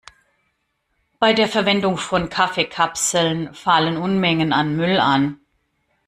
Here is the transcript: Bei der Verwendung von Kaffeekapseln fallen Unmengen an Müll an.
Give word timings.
Bei 1.19 1.31
der 1.31 1.47
Verwendung 1.47 1.95
von 1.95 2.29
Kaffeekapseln 2.29 3.53
fallen 3.53 3.97
Unmengen 3.97 4.51
an 4.51 4.75
Müll 4.75 4.97
an. 4.99 5.39